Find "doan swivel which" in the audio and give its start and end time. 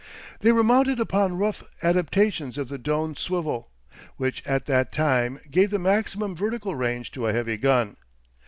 2.79-4.43